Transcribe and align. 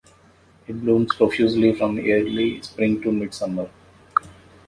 It 0.65 0.81
blooms 0.81 1.13
profusely 1.13 1.75
from 1.75 1.99
early 1.99 2.59
spring 2.63 2.99
to 3.03 3.11
mid 3.11 3.35
summer. 3.35 3.69